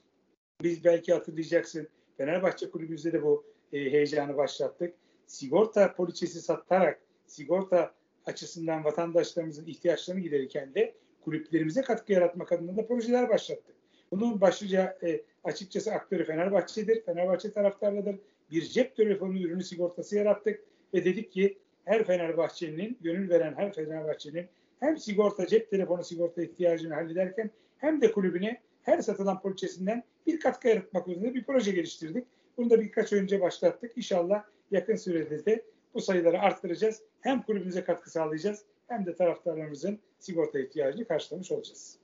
[0.63, 4.95] biz belki hatırlayacaksın Fenerbahçe kulübümüzde de bu e, heyecanı başlattık.
[5.27, 7.95] Sigorta poliçesi satarak sigorta
[8.27, 13.75] açısından vatandaşlarımızın ihtiyaçlarını giderirken de kulüplerimize katkı yaratmak adına da projeler başlattık.
[14.11, 17.05] Bunun başlıca e, açıkçası aktörü Fenerbahçe'dir.
[17.05, 18.17] Fenerbahçe taraftarıdır.
[18.51, 24.49] Bir cep telefonu ürünü sigortası yarattık ve dedik ki her Fenerbahçeli'nin, gönül veren her Fenerbahçeli'nin
[24.85, 30.69] hem sigorta, cep telefonu sigorta ihtiyacını hallederken hem de kulübüne her satılan poliçesinden bir katkı
[30.69, 32.27] yaratmak üzere bir proje geliştirdik.
[32.57, 33.97] Bunu da birkaç önce başlattık.
[33.97, 37.03] İnşallah yakın sürede de bu sayıları arttıracağız.
[37.21, 41.99] Hem kulübümüze katkı sağlayacağız hem de taraftarlarımızın sigorta ihtiyacını karşılamış olacağız.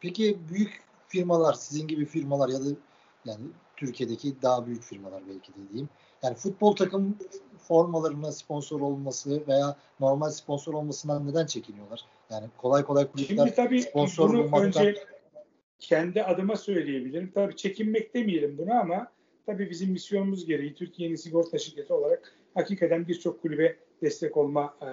[0.00, 2.68] Peki büyük firmalar, sizin gibi firmalar ya da
[3.24, 3.44] yani
[3.80, 5.88] Türkiye'deki daha büyük firmalar belki de diyeyim.
[6.22, 7.18] Yani futbol takım
[7.58, 12.04] formalarına sponsor olması veya normal sponsor olmasından neden çekiniyorlar?
[12.30, 14.86] Yani kolay kolay kulüpler Şimdi tabii sponsor bunu bulmaktan...
[14.86, 14.94] önce
[15.78, 17.30] kendi adıma söyleyebilirim.
[17.34, 19.12] Tabii çekinmek demeyelim bunu ama
[19.46, 24.86] tabii bizim misyonumuz gereği Türkiye'nin sigorta şirketi olarak hakikaten birçok kulübe destek olma e,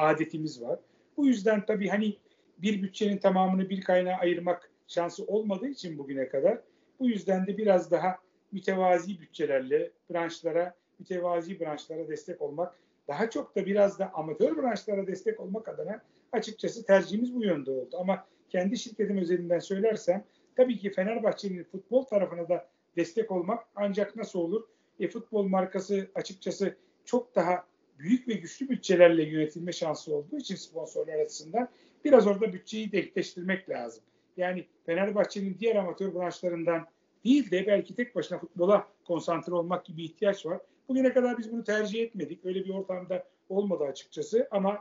[0.00, 0.78] adetimiz var.
[1.16, 2.16] Bu yüzden tabii hani
[2.58, 6.58] bir bütçenin tamamını bir kaynağa ayırmak şansı olmadığı için bugüne kadar
[7.00, 8.18] bu yüzden de biraz daha
[8.52, 12.74] mütevazi bütçelerle branşlara, mütevazi branşlara destek olmak,
[13.08, 17.96] daha çok da biraz da amatör branşlara destek olmak adına açıkçası tercihimiz bu yönde oldu.
[18.00, 20.24] Ama kendi şirketim özelinden söylersem
[20.56, 24.62] tabii ki Fenerbahçe'nin futbol tarafına da destek olmak ancak nasıl olur?
[25.00, 27.66] E, futbol markası açıkçası çok daha
[27.98, 31.68] büyük ve güçlü bütçelerle yönetilme şansı olduğu için sponsorlar açısından
[32.04, 34.02] biraz orada bütçeyi denkleştirmek lazım.
[34.36, 36.86] Yani Fenerbahçe'nin diğer amatör branşlarından
[37.24, 40.60] değil de belki tek başına futbola konsantre olmak gibi ihtiyaç var.
[40.88, 42.46] Bugüne kadar biz bunu tercih etmedik.
[42.46, 44.78] Öyle bir ortamda olmadı açıkçası ama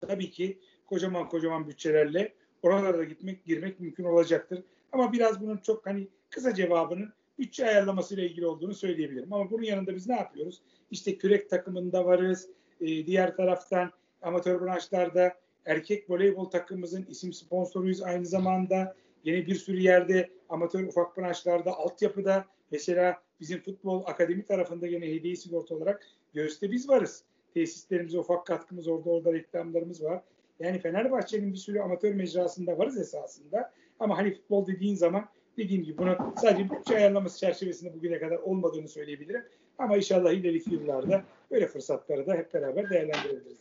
[0.00, 4.62] tabii ki kocaman kocaman bütçelerle oralara gitmek, girmek mümkün olacaktır.
[4.92, 9.32] Ama biraz bunun çok hani kısa cevabının bütçe ayarlaması ile ilgili olduğunu söyleyebilirim.
[9.32, 10.62] Ama bunun yanında biz ne yapıyoruz?
[10.90, 12.48] İşte kürek takımında varız.
[12.80, 13.90] Ee, diğer taraftan
[14.22, 15.34] amatör branşlarda
[15.66, 18.96] erkek voleybol takımımızın isim sponsoruyuz aynı zamanda.
[19.24, 25.36] Yine bir sürü yerde amatör ufak branşlarda, altyapıda mesela bizim futbol akademi tarafında yine hediye
[25.36, 27.24] sigorta olarak göğüste biz varız.
[27.54, 30.22] Tesislerimize ufak katkımız orada orada reklamlarımız var.
[30.60, 33.72] Yani Fenerbahçe'nin bir sürü amatör mecrasında varız esasında.
[34.00, 38.88] Ama hani futbol dediğin zaman dediğim gibi bunu sadece bütçe ayarlaması çerçevesinde bugüne kadar olmadığını
[38.88, 39.44] söyleyebilirim.
[39.78, 43.58] Ama inşallah ileriki yıllarda böyle fırsatları da hep beraber değerlendirebiliriz.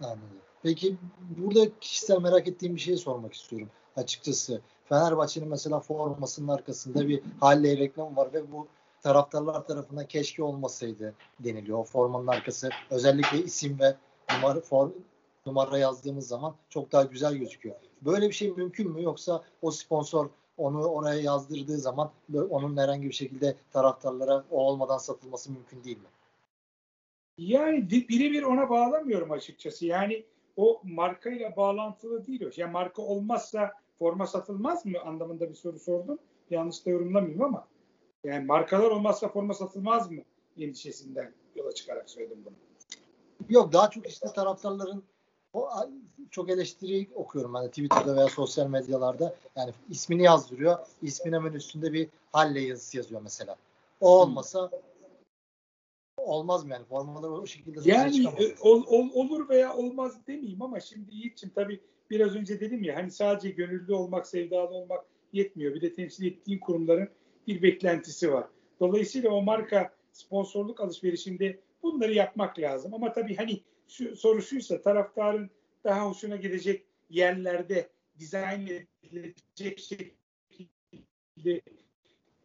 [0.00, 0.20] Anladım.
[0.62, 0.96] Peki
[1.38, 4.60] burada kişisel merak ettiğim bir şey sormak istiyorum açıkçası.
[4.88, 8.68] Fenerbahçe'nin mesela formasının arkasında bir Halley reklam var ve bu
[9.02, 11.78] taraftarlar tarafından keşke olmasaydı deniliyor.
[11.78, 13.96] O formanın arkası özellikle isim ve
[14.34, 14.90] numara, for,
[15.46, 17.76] numara yazdığımız zaman çok daha güzel gözüküyor.
[18.02, 22.10] Böyle bir şey mümkün mü yoksa o sponsor onu oraya yazdırdığı zaman
[22.50, 26.08] onun herhangi bir şekilde taraftarlara o olmadan satılması mümkün değil mi?
[27.38, 29.86] Yani birebir ona bağlamıyorum açıkçası.
[29.86, 30.24] Yani
[30.56, 32.50] o markayla bağlantılı değil.
[32.56, 36.18] Yani marka olmazsa forma satılmaz mı anlamında bir soru sordum.
[36.50, 37.66] Yanlış da yorumlamıyorum ama
[38.24, 40.22] yani markalar olmazsa forma satılmaz mı
[40.58, 42.54] endişesinden yola çıkarak söyledim bunu.
[43.48, 45.02] Yok daha çok işte taraftarların
[45.52, 45.68] o
[46.30, 49.34] çok eleştiri okuyorum de Twitter'da veya sosyal medyalarda.
[49.56, 50.78] Yani ismini yazdırıyor.
[51.02, 53.56] İsmin hemen üstünde bir halle yazısı yazıyor mesela.
[54.00, 54.70] O olmasa
[56.16, 60.80] olmaz mı yani formalar o şekilde yani e, ol, ol, olur veya olmaz demeyeyim ama
[60.80, 61.80] şimdi Yiğit'ciğim tabii
[62.12, 66.58] biraz önce dedim ya hani sadece gönüllü olmak sevdalı olmak yetmiyor bir de temsil ettiğin
[66.58, 67.08] kurumların
[67.46, 68.46] bir beklentisi var.
[68.80, 75.50] Dolayısıyla o marka sponsorluk alışverişinde bunları yapmak lazım ama tabii hani şu soru şuysa taraftarın
[75.84, 78.66] daha hoşuna gidecek yerlerde dizayn
[79.02, 81.60] edilecek şekilde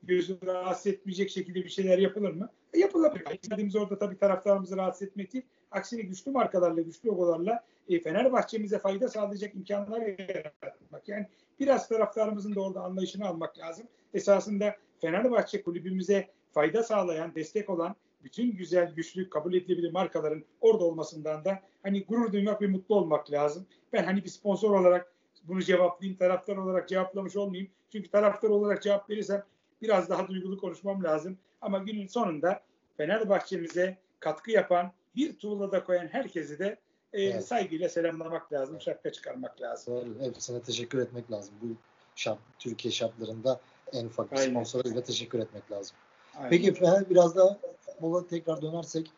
[0.03, 2.49] gözünü rahatsız etmeyecek şekilde bir şeyler yapılır mı?
[2.73, 3.39] Yapılabilir.
[3.43, 5.45] İstediğimiz orada tabii taraftarımızı rahatsız etmek değil.
[5.71, 11.07] Aksine güçlü markalarla, güçlü logolarla e, Fenerbahçe'mize fayda sağlayacak imkanlar yaratmak.
[11.07, 11.27] Yani
[11.59, 13.87] biraz taraftarımızın da orada anlayışını almak lazım.
[14.13, 21.45] Esasında Fenerbahçe kulübümüze fayda sağlayan, destek olan bütün güzel, güçlü, kabul edilebilir markaların orada olmasından
[21.45, 23.65] da hani gurur duymak ve mutlu olmak lazım.
[23.93, 27.71] Ben hani bir sponsor olarak bunu cevaplayayım, taraftar olarak cevaplamış olmayayım.
[27.91, 29.43] Çünkü taraftar olarak cevap verirsem
[29.81, 31.37] biraz daha duygulu konuşmam lazım.
[31.61, 32.61] Ama günün sonunda
[32.97, 36.77] Fenerbahçe'mize katkı yapan, bir tuğla da koyan herkesi de
[37.13, 37.47] e, evet.
[37.47, 39.93] saygıyla selamlamak lazım, şapka çıkarmak lazım.
[39.93, 40.25] Doğru.
[40.25, 41.55] Hepsine teşekkür etmek lazım.
[41.61, 41.67] Bu
[42.15, 43.59] şart, Türkiye şartlarında
[43.93, 45.97] en ufak bir sponsoruyla teşekkür etmek lazım.
[46.35, 46.49] Aynen.
[46.49, 46.75] Peki
[47.09, 49.11] biraz da futbola tekrar dönersek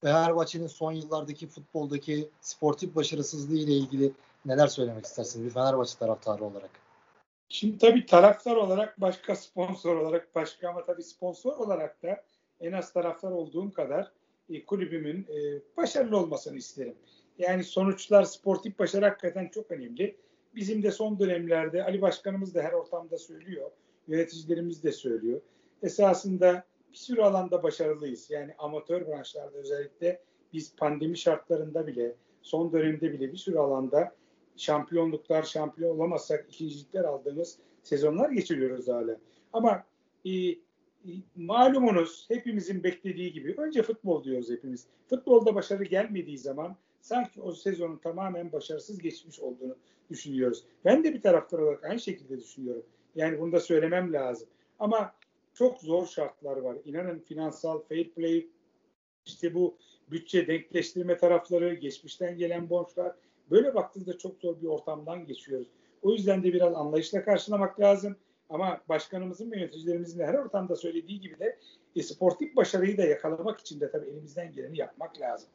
[0.00, 4.12] Fenerbahçe'nin son yıllardaki futboldaki sportif başarısızlığı ile ilgili
[4.44, 6.70] neler söylemek istersiniz bir Fenerbahçe taraftarı olarak?
[7.48, 12.24] Şimdi tabii taraftar olarak başka sponsor olarak başka ama tabii sponsor olarak da
[12.60, 14.12] en az taraftar olduğum kadar
[14.50, 16.94] e, kulübümün e, başarılı olmasını isterim.
[17.38, 20.16] Yani sonuçlar sportif başarı hakikaten çok önemli.
[20.54, 23.70] Bizim de son dönemlerde Ali Başkanımız da her ortamda söylüyor.
[24.08, 25.40] Yöneticilerimiz de söylüyor.
[25.82, 28.30] Esasında bir sürü alanda başarılıyız.
[28.30, 34.14] Yani amatör branşlarda özellikle biz pandemi şartlarında bile son dönemde bile bir sürü alanda
[34.58, 39.16] şampiyonluklar, şampiyon olamazsak ikincilikler aldığımız sezonlar geçiriyoruz hala.
[39.52, 39.84] Ama
[40.24, 40.56] e, e,
[41.36, 44.86] malumunuz hepimizin beklediği gibi önce futbol diyoruz hepimiz.
[45.06, 49.76] Futbolda başarı gelmediği zaman sanki o sezonun tamamen başarısız geçmiş olduğunu
[50.10, 50.64] düşünüyoruz.
[50.84, 52.84] Ben de bir taraftar olarak aynı şekilde düşünüyorum.
[53.14, 54.48] Yani bunu da söylemem lazım.
[54.78, 55.14] Ama
[55.54, 56.76] çok zor şartlar var.
[56.84, 58.46] İnanın finansal fair play,
[59.26, 59.76] işte bu
[60.10, 63.14] bütçe denkleştirme tarafları, geçmişten gelen borçlar.
[63.50, 65.68] Böyle baktığınızda çok zor bir ortamdan geçiyoruz.
[66.02, 68.16] O yüzden de biraz anlayışla karşılamak lazım.
[68.50, 71.58] Ama başkanımızın ve yöneticilerimizin her ortamda söylediği gibi de
[71.96, 75.48] e, sportif başarıyı da yakalamak için de tabii elimizden geleni yapmak lazım.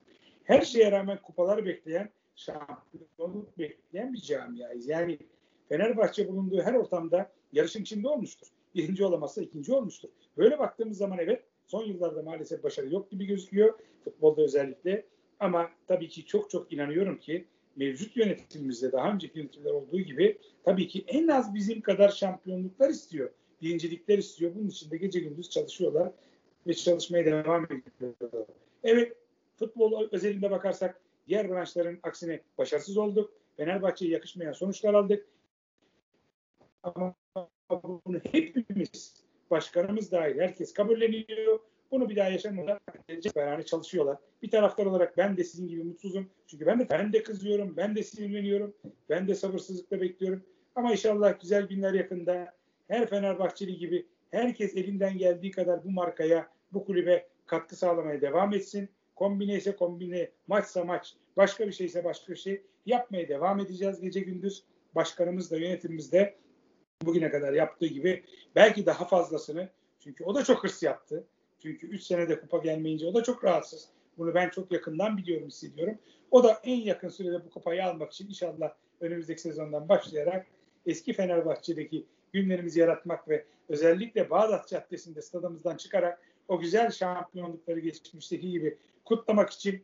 [0.44, 4.88] Her şeye rağmen kupalar bekleyen, şampiyonluk bekleyen bir camiayız.
[4.88, 5.20] Yani
[5.70, 8.48] Fenerbahçe bulunduğu her ortamda yarışın içinde olmuştur.
[8.76, 10.10] birinci olamazsa ikinci olmuştur.
[10.38, 13.80] Böyle baktığımız zaman evet son yıllarda maalesef başarı yok gibi gözüküyor.
[14.04, 15.06] Futbolda özellikle.
[15.40, 17.46] Ama tabii ki çok çok inanıyorum ki
[17.76, 23.30] mevcut yönetimimizde daha önceki yönetimler olduğu gibi tabii ki en az bizim kadar şampiyonluklar istiyor.
[23.62, 24.56] Birincilikler istiyor.
[24.56, 26.12] Bunun için de gece gündüz çalışıyorlar
[26.68, 28.48] ve çalışmaya devam ediyorlar.
[28.84, 29.18] Evet
[29.56, 33.34] futbol özelinde bakarsak diğer branşların aksine başarısız olduk.
[33.58, 35.28] Fenerbahçe'ye yakışmayan sonuçlar aldık.
[36.84, 37.16] Ama
[37.84, 41.60] bunu hepimiz, başkanımız dahil herkes kabulleniyor.
[41.94, 42.80] Bunu bir daha yaşamadan
[43.36, 44.18] beraber çalışıyorlar.
[44.42, 46.30] Bir taraftar olarak ben de sizin gibi mutsuzum.
[46.48, 48.74] Çünkü ben de ben de kızıyorum, ben de sinirleniyorum,
[49.10, 50.44] ben de sabırsızlıkla bekliyorum.
[50.76, 52.54] Ama inşallah güzel günler yakında
[52.88, 58.90] her Fenerbahçeli gibi herkes elinden geldiği kadar bu markaya, bu kulübe katkı sağlamaya devam etsin.
[59.16, 64.20] Kombine ise kombine, maçsa maç, başka bir şeyse başka bir şey yapmaya devam edeceğiz gece
[64.20, 64.64] gündüz.
[64.96, 66.36] Başkanımız da yönetimimiz de
[67.02, 68.24] bugüne kadar yaptığı gibi
[68.56, 71.24] belki daha fazlasını çünkü o da çok hırs yaptı.
[71.64, 73.90] Çünkü 3 senede kupa gelmeyince o da çok rahatsız.
[74.18, 75.98] Bunu ben çok yakından biliyorum, hissediyorum.
[76.32, 80.46] O da en yakın sürede bu kupayı almak için inşallah önümüzdeki sezondan başlayarak
[80.86, 88.78] eski Fenerbahçe'deki günlerimizi yaratmak ve özellikle Bağdat Caddesi'nde stadımızdan çıkarak o güzel şampiyonlukları geçmişteki gibi
[89.06, 89.84] kutlamak için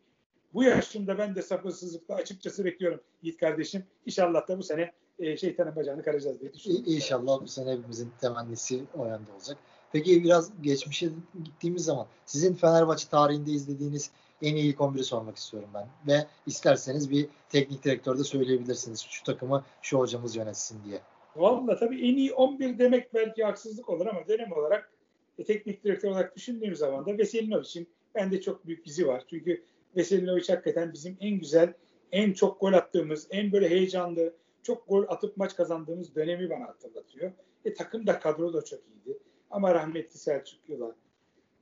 [0.54, 3.84] bu yaşımda ben de sabırsızlıkla açıkçası bekliyorum Yiğit kardeşim.
[4.06, 6.86] İnşallah da bu sene e, şeytanın bacağını karacağız diye düşünüyorum.
[6.88, 9.58] İnşallah bu sene hepimizin temennisi o yönde olacak.
[9.92, 11.10] Peki biraz geçmişe
[11.44, 15.88] gittiğimiz zaman sizin Fenerbahçe tarihinde izlediğiniz en iyi ilk 11'i sormak istiyorum ben.
[16.08, 19.02] Ve isterseniz bir teknik direktör de söyleyebilirsiniz.
[19.10, 21.00] Şu takımı şu hocamız yönetsin diye.
[21.36, 24.92] Valla tabii en iyi 11 demek belki haksızlık olur ama dönem olarak
[25.38, 29.24] e, teknik direktör olarak düşündüğüm zaman da Veselinovic'in bende çok büyük izi var.
[29.30, 29.64] Çünkü
[29.96, 31.74] Veselinovic hakikaten bizim en güzel,
[32.12, 37.32] en çok gol attığımız, en böyle heyecanlı, çok gol atıp maç kazandığımız dönemi bana hatırlatıyor.
[37.66, 38.99] E, takım da kadro da çok iyiydi.
[39.50, 40.96] Ama rahmetli Selçuklular.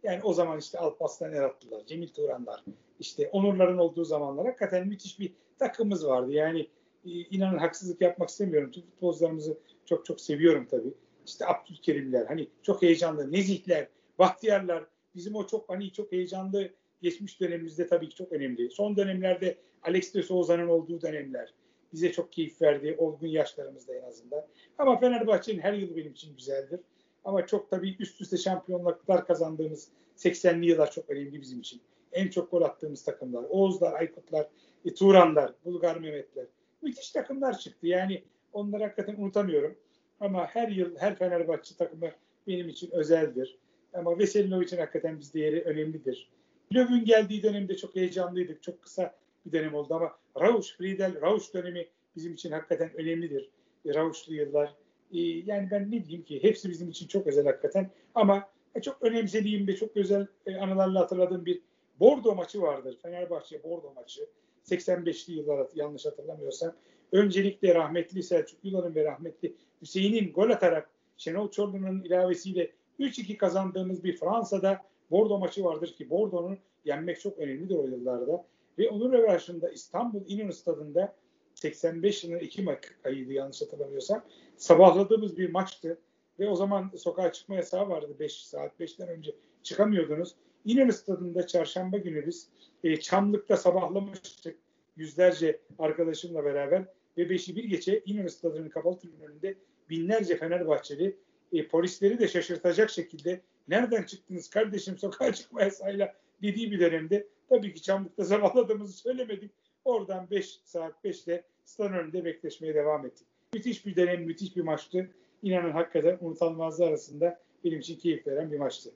[0.04, 2.64] Yani o zaman işte Alpaslan Eratlılar, Cemil Turanlar,
[3.00, 6.32] işte Onurların olduğu zamanlar hakikaten müthiş bir takımımız vardı.
[6.32, 6.62] Yani
[7.06, 8.72] e, inanın haksızlık yapmak istemiyorum.
[8.72, 10.94] Futbolcularımızı çok çok seviyorum tabii.
[11.26, 13.88] İşte Abdülkerimler, hani çok heyecanlı, Nezihler,
[14.20, 16.70] Bahtiyarlar, bizim o çok hani çok heyecanlı
[17.02, 18.70] geçmiş dönemimizde tabii ki çok önemli.
[18.70, 21.54] Son dönemlerde Alex de Souza'nın olduğu dönemler
[21.94, 22.96] bize çok keyif verdi.
[22.98, 24.46] Olgun yaşlarımızda en azından.
[24.78, 26.80] Ama Fenerbahçe'nin her yılı benim için güzeldir.
[27.28, 29.88] Ama çok tabii üst üste şampiyonluklar kazandığımız
[30.18, 31.82] 80'li yıllar çok önemli bizim için.
[32.12, 33.44] En çok gol attığımız takımlar.
[33.50, 34.48] Oğuzlar, Aykutlar,
[34.86, 36.46] e, Turanlar, Bulgar Mehmetler.
[36.82, 37.88] Müthiş takımlar çıktı.
[37.88, 39.76] Yani onları hakikaten unutamıyorum.
[40.20, 42.12] Ama her yıl her Fenerbahçe takımı
[42.48, 43.58] benim için özeldir.
[43.94, 46.30] Ama Veselinovic'in hakikaten bizde yeri önemlidir.
[46.76, 48.64] Löw'ün geldiği dönemde çok heyecanlıydık.
[48.64, 53.50] Çok kısa bir dönem oldu ama Rausch, Friedel, Rausch dönemi bizim için hakikaten önemlidir.
[53.86, 54.74] E, Rausch'lu yıllar.
[55.14, 57.90] E, yani ben ne diyeyim ki hepsi bizim için çok özel hakikaten.
[58.16, 61.62] Ama e, çok önemsediğim ve çok özel e, anılarla hatırladığım bir
[62.00, 62.98] Bordo maçı vardır.
[63.02, 64.28] Fenerbahçe Bordo maçı.
[64.66, 66.74] 85'li yıllar yanlış hatırlamıyorsam.
[67.12, 74.18] Öncelikle rahmetli Selçuk Yılan'ın ve rahmetli Hüseyin'in gol atarak Şenol Çorlu'nun ilavesiyle 3-2 kazandığımız bir
[74.18, 78.46] Fransa'da Bordo maçı vardır ki Bordo'nun yenmek çok önemlidir o yıllarda.
[78.78, 81.16] Ve onun rövanşında İstanbul İnönü Stadı'nda
[81.58, 82.68] 85 yılının Ekim
[83.06, 84.24] ayıydı yanlış hatırlamıyorsam.
[84.58, 85.98] Sabahladığımız bir maçtı.
[86.40, 90.36] Ve o zaman sokağa çıkma yasağı vardı 5 saat 5'ten önce çıkamıyordunuz.
[90.66, 92.50] İnönü Stadı'nda çarşamba günü biz
[92.84, 94.56] e, Çamlık'ta sabahlamıştık
[94.98, 96.86] yüzlerce arkadaşımla beraber
[97.18, 99.56] ve 5'i bir geçe İnönü Stadı'nın kapalı tribün önünde
[99.90, 101.18] binlerce Fenerbahçeli
[101.54, 107.74] e, polisleri de şaşırtacak şekilde nereden çıktınız kardeşim sokağa çıkma yasayla dediği bir dönemde tabii
[107.74, 109.52] ki Çamlık'ta sabahladığımızı söylemedik.
[109.88, 113.28] Oradan 5 saat 5'te stadın önünde bekleşmeye devam ettik.
[113.54, 115.10] Müthiş bir dönem, müthiş bir maçtı.
[115.44, 118.90] İnanın hakikaten unutanmazlar arasında benim için keyif veren bir maçtı.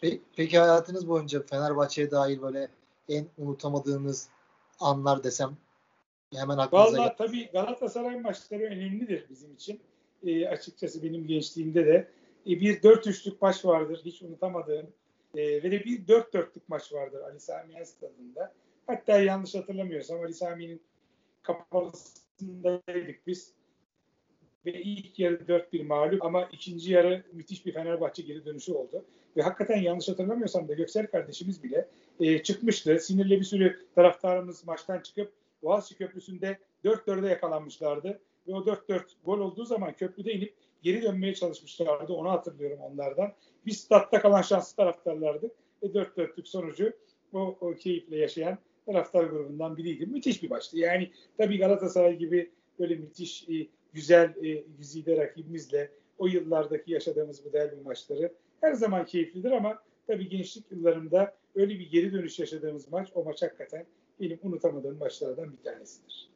[0.00, 2.68] Peki, peki hayatınız boyunca Fenerbahçe'ye dair böyle
[3.08, 4.28] en unutamadığınız
[4.80, 5.56] anlar desem
[6.34, 9.80] hemen aklınıza Vallahi tabii Galatasaray maçları önemlidir bizim için.
[10.26, 12.08] E, açıkçası benim gençliğimde de
[12.46, 14.86] e, bir 4-3'lük maç vardır hiç unutamadığım.
[15.34, 18.52] E, ve de bir 4-4'lük maç vardır Ali Sami Yen stadında.
[18.86, 20.82] Hatta yanlış hatırlamıyorsam Ali Sami'nin
[21.42, 23.52] kapalısındaydık biz.
[24.66, 29.04] Ve ilk yarı 4-1 mağlup ama ikinci yarı müthiş bir Fenerbahçe geri dönüşü oldu.
[29.36, 31.88] Ve hakikaten yanlış hatırlamıyorsam da Göksel kardeşimiz bile
[32.20, 32.98] e, çıkmıştı.
[33.00, 38.20] Sinirli bir sürü taraftarımız maçtan çıkıp Boğaziçi Köprüsü'nde 4-4'e yakalanmışlardı.
[38.48, 42.12] Ve o 4-4 gol olduğu zaman köprüde inip geri dönmeye çalışmışlardı.
[42.12, 43.32] Onu hatırlıyorum onlardan.
[43.66, 45.52] Biz statta kalan şanslı taraftarlardık.
[45.82, 46.92] Ve 4-4'lük sonucu
[47.32, 50.06] o, o keyifle yaşayan taraftar grubundan biriydi.
[50.06, 50.78] Müthiş bir maçtı.
[50.78, 57.52] Yani tabii Galatasaray gibi böyle müthiş e, güzel e, güzide rakibimizle o yıllardaki yaşadığımız bu
[57.52, 63.08] derbi maçları her zaman keyiflidir ama tabii gençlik yıllarımda öyle bir geri dönüş yaşadığımız maç
[63.14, 63.86] o maç hakikaten
[64.20, 66.30] benim unutamadığım maçlardan bir tanesidir.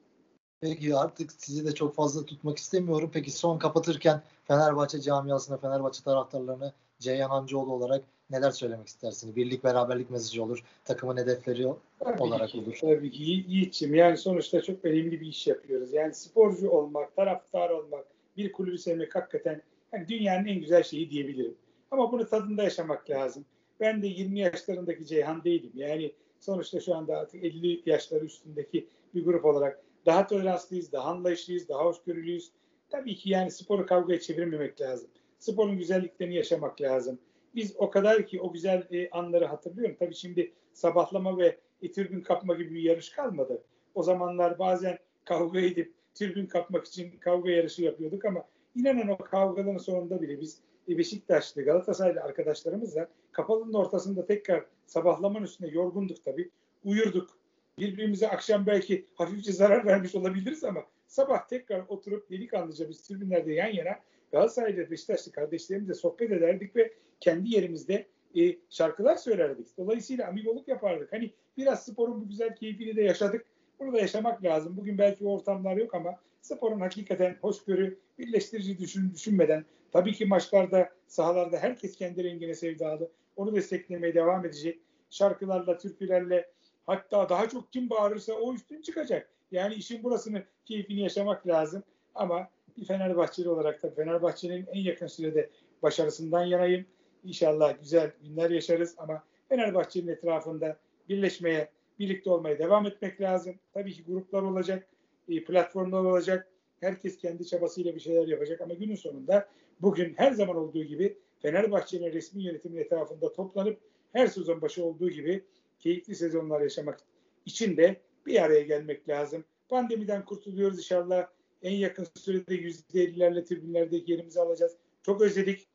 [0.60, 3.10] Peki artık sizi de çok fazla tutmak istemiyorum.
[3.12, 9.36] Peki son kapatırken Fenerbahçe camiasına, Fenerbahçe taraftarlarına Ceyhan Hancıoğlu olarak neler söylemek istersiniz?
[9.36, 11.66] Birlik beraberlik mesajı olur, takımın hedefleri
[11.98, 12.78] Tabii olarak ki, olur.
[12.80, 15.92] Tabii ki Yi- Yiğit'ciğim yani sonuçta çok önemli bir iş yapıyoruz.
[15.92, 18.04] Yani sporcu olmak, taraftar olmak,
[18.36, 19.62] bir kulübü sevmek hakikaten
[19.92, 21.54] yani dünyanın en güzel şeyi diyebilirim.
[21.90, 23.44] Ama bunu tadında yaşamak lazım.
[23.80, 25.72] Ben de 20 yaşlarındaki Ceyhan değilim.
[25.74, 31.68] Yani sonuçta şu anda artık 50 yaşları üstündeki bir grup olarak daha toleranslıyız, daha anlayışlıyız,
[31.68, 32.50] daha hoşgörülüyüz.
[32.90, 35.08] Tabii ki yani sporu kavgaya çevirmemek lazım.
[35.38, 37.18] Sporun güzelliklerini yaşamak lazım.
[37.54, 39.96] Biz o kadar ki o güzel e, anları hatırlıyorum.
[39.98, 43.62] Tabii şimdi sabahlama ve e, tribün kapma gibi bir yarış kalmadı.
[43.94, 49.78] O zamanlar bazen kavga edip tribün kapmak için kavga yarışı yapıyorduk ama inanın o kavgaların
[49.78, 56.50] sonunda bile biz e, Beşiktaşlı Galatasaraylı arkadaşlarımızla kapalının ortasında tekrar sabahlamanın üstüne yorgunduk tabii.
[56.84, 57.30] Uyurduk.
[57.78, 63.68] Birbirimize akşam belki hafifçe zarar vermiş olabiliriz ama sabah tekrar oturup delikanlıca biz tribünlerde yan
[63.68, 63.98] yana
[64.32, 69.66] Galatasaraylı Beşiktaşlı kardeşlerimizle sohbet ederdik ve kendi yerimizde e, şarkılar söylerdik.
[69.78, 71.12] Dolayısıyla amigoluk yapardık.
[71.12, 73.46] Hani biraz sporun bu güzel keyfini de yaşadık.
[73.80, 74.76] Bunu da yaşamak lazım.
[74.76, 80.90] Bugün belki o ortamlar yok ama sporun hakikaten hoşgörü, birleştirici düşün, düşünmeden tabii ki maçlarda,
[81.06, 83.10] sahalarda herkes kendi rengine sevdalı.
[83.36, 84.80] Onu desteklemeye devam edecek.
[85.10, 86.50] Şarkılarla, türkülerle
[86.86, 89.30] hatta daha çok kim bağırırsa o üstün çıkacak.
[89.52, 91.82] Yani işin burasını, keyfini yaşamak lazım.
[92.14, 92.48] Ama
[92.80, 95.50] bir Fenerbahçeli olarak da Fenerbahçe'nin en yakın sürede
[95.82, 96.86] başarısından yanayım.
[97.24, 100.76] İnşallah güzel günler yaşarız ama Fenerbahçe'nin etrafında
[101.08, 103.54] birleşmeye, birlikte olmaya devam etmek lazım.
[103.72, 104.88] Tabii ki gruplar olacak,
[105.28, 106.48] e, platformlar olacak.
[106.80, 109.48] Herkes kendi çabasıyla bir şeyler yapacak ama günün sonunda
[109.80, 113.80] bugün her zaman olduğu gibi Fenerbahçe'nin resmi yönetimin etrafında toplanıp
[114.12, 115.44] her sezon başı olduğu gibi
[115.78, 117.00] keyifli sezonlar yaşamak
[117.46, 119.44] için de bir araya gelmek lazım.
[119.68, 121.28] Pandemiden kurtuluyoruz inşallah.
[121.62, 124.76] En yakın sürede %50'lerle tribünlerdeki yerimizi alacağız.
[125.02, 125.68] Çok özledik.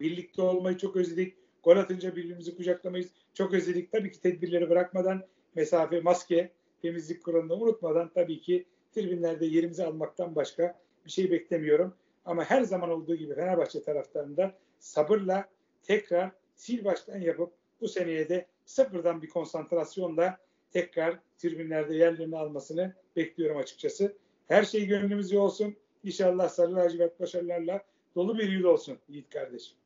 [0.00, 1.34] Birlikte olmayı çok özledik.
[1.62, 3.10] Gol atınca birbirimizi kucaklamayız.
[3.34, 3.92] Çok özledik.
[3.92, 5.22] Tabii ki tedbirleri bırakmadan
[5.54, 11.94] mesafe, maske, temizlik kuralını unutmadan tabii ki tribünlerde yerimizi almaktan başka bir şey beklemiyorum.
[12.24, 15.48] Ama her zaman olduğu gibi Fenerbahçe taraftarında sabırla
[15.82, 16.30] tekrar
[16.62, 20.38] sil baştan yapıp bu seneye de sıfırdan bir konsantrasyonla
[20.70, 24.16] tekrar tribünlerde yerlerini almasını bekliyorum açıkçası.
[24.48, 25.76] Her şey gönlümüzce olsun.
[26.04, 27.82] İnşallah sarı lacivert başarılarla
[28.14, 29.76] dolu bir yıl olsun Yiğit kardeşim.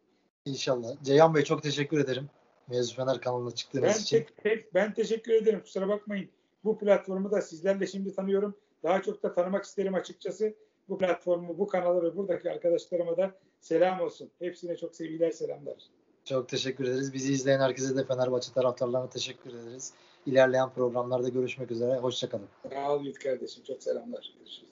[0.44, 0.88] İnşallah.
[1.03, 2.29] Ceyhan Bey çok teşekkür ederim.
[2.68, 4.16] Mevzu Fener kanalına çıktığınız Ben, için.
[4.18, 5.61] tek, tek, ben teşekkür ederim.
[5.61, 6.29] Kusura bakmayın.
[6.64, 8.55] Bu platformu da sizlerle şimdi tanıyorum.
[8.83, 10.55] Daha çok da tanımak isterim açıkçası.
[10.88, 14.31] Bu platformu, bu kanalı ve buradaki arkadaşlarıma da selam olsun.
[14.38, 15.77] Hepsine çok sevgiler, selamlar.
[16.25, 17.12] Çok teşekkür ederiz.
[17.12, 19.92] Bizi izleyen herkese de Fenerbahçe taraftarlarına teşekkür ederiz.
[20.26, 21.98] İlerleyen programlarda görüşmek üzere.
[21.98, 22.48] Hoşçakalın.
[22.72, 23.64] Sağ ol Yiğit kardeşim.
[23.64, 24.35] Çok selamlar.
[24.38, 24.69] Görüşürüz.